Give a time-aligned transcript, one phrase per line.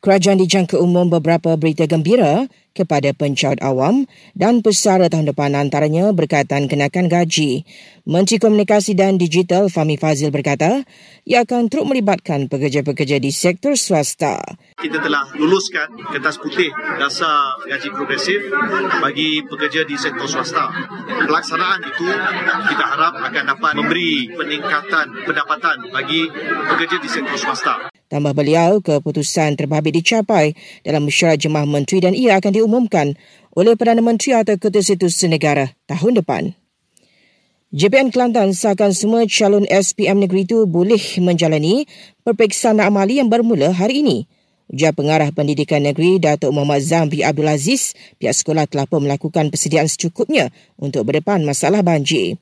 [0.00, 6.72] Kerajaan dijangka umum beberapa berita gembira kepada pencaut awam dan pesara tahun depan antaranya berkaitan
[6.72, 7.68] kenakan gaji.
[8.08, 10.88] Menteri Komunikasi dan Digital Fahmi Fazil berkata,
[11.28, 14.40] ia akan terus melibatkan pekerja-pekerja di sektor swasta.
[14.80, 18.40] Kita telah luluskan kertas putih dasar gaji progresif
[19.04, 20.64] bagi pekerja di sektor swasta.
[21.28, 22.08] Pelaksanaan itu
[22.72, 26.24] kita harap akan dapat memberi peningkatan pendapatan bagi
[26.72, 27.99] pekerja di sektor swasta.
[28.10, 33.14] Tambah beliau, keputusan terbabit dicapai dalam mesyuarat jemaah menteri dan ia akan diumumkan
[33.54, 36.50] oleh Perdana Menteri atau Ketua Situs Negara tahun depan.
[37.70, 41.86] JPN Kelantan sahkan semua calon SPM negeri itu boleh menjalani
[42.26, 44.26] perperiksaan amali yang bermula hari ini.
[44.70, 49.86] Ujar Pengarah Pendidikan Negeri Datuk Muhammad Zambi Abdul Aziz, pihak sekolah telah pun melakukan persediaan
[49.86, 52.38] secukupnya untuk berdepan masalah banjir.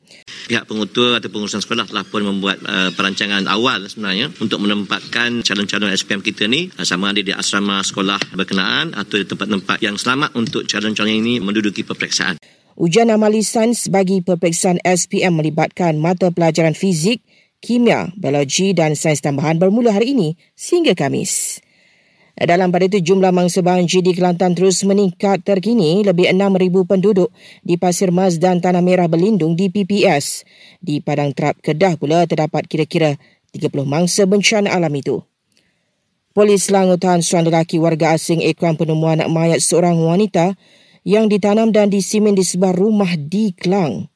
[0.49, 5.93] Pihak pengutua atau pengurusan sekolah telah pun membuat uh, perancangan awal sebenarnya untuk menempatkan calon-calon
[5.93, 10.33] SPM kita ni uh, sama ada di asrama sekolah berkenaan atau di tempat-tempat yang selamat
[10.33, 12.41] untuk calon-calon ini menduduki peperiksaan.
[12.81, 17.21] Ujian amali sains bagi peperiksaan SPM melibatkan mata pelajaran fizik,
[17.61, 21.61] kimia, biologi dan sains tambahan bermula hari ini sehingga Kamis.
[22.39, 27.35] Dalam pada itu, jumlah mangsa banjir di Kelantan terus meningkat terkini lebih 6,000 penduduk
[27.67, 30.47] di Pasir Mas dan Tanah Merah berlindung di PPS.
[30.79, 33.19] Di Padang Terap Kedah pula terdapat kira-kira
[33.51, 35.19] 30 mangsa bencana alam itu.
[36.31, 40.55] Polis Selangor tahan seorang lelaki warga asing ekran penemuan mayat seorang wanita
[41.03, 44.07] yang ditanam dan disimen di sebuah rumah di Kelang.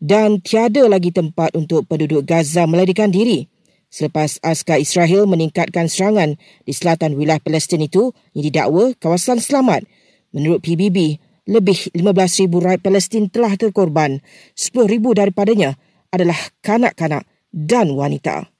[0.00, 3.52] Dan tiada lagi tempat untuk penduduk Gaza melarikan diri
[3.94, 6.34] selepas askar Israel meningkatkan serangan
[6.66, 9.86] di selatan wilayah Palestin itu yang didakwa kawasan selamat.
[10.34, 14.18] Menurut PBB, lebih 15,000 rakyat Palestin telah terkorban.
[14.58, 15.78] 10,000 daripadanya
[16.10, 17.22] adalah kanak-kanak
[17.54, 18.53] dan wanita.